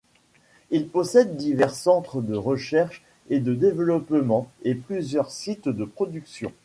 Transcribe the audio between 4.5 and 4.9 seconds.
et